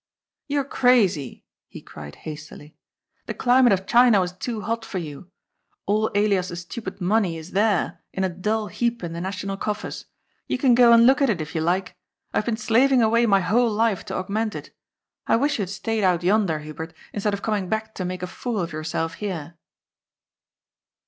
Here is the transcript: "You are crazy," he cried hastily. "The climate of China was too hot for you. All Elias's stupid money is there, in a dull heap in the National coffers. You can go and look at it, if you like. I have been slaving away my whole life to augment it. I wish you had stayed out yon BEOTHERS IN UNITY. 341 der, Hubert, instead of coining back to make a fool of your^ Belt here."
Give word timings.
"You 0.47 0.61
are 0.61 0.65
crazy," 0.65 1.45
he 1.67 1.79
cried 1.79 2.15
hastily. 2.15 2.75
"The 3.27 3.35
climate 3.35 3.71
of 3.71 3.85
China 3.85 4.19
was 4.21 4.31
too 4.31 4.61
hot 4.61 4.83
for 4.83 4.97
you. 4.97 5.29
All 5.85 6.09
Elias's 6.15 6.61
stupid 6.61 6.99
money 6.99 7.37
is 7.37 7.51
there, 7.51 7.99
in 8.11 8.23
a 8.23 8.29
dull 8.29 8.65
heap 8.65 9.03
in 9.03 9.13
the 9.13 9.21
National 9.21 9.57
coffers. 9.57 10.05
You 10.47 10.57
can 10.57 10.73
go 10.73 10.91
and 10.91 11.05
look 11.05 11.21
at 11.21 11.29
it, 11.29 11.39
if 11.39 11.53
you 11.53 11.61
like. 11.61 11.95
I 12.33 12.37
have 12.39 12.45
been 12.47 12.57
slaving 12.57 13.03
away 13.03 13.27
my 13.27 13.41
whole 13.41 13.69
life 13.69 14.03
to 14.05 14.15
augment 14.15 14.55
it. 14.55 14.75
I 15.27 15.35
wish 15.35 15.59
you 15.59 15.61
had 15.61 15.69
stayed 15.69 16.03
out 16.03 16.23
yon 16.23 16.47
BEOTHERS 16.47 16.61
IN 16.61 16.63
UNITY. 16.69 16.75
341 16.75 16.75
der, 16.75 16.83
Hubert, 16.83 16.93
instead 17.13 17.33
of 17.35 17.41
coining 17.43 17.69
back 17.69 17.93
to 17.93 18.03
make 18.03 18.23
a 18.23 18.25
fool 18.25 18.59
of 18.61 18.71
your^ 18.71 18.91
Belt 18.91 19.13
here." 19.19 19.55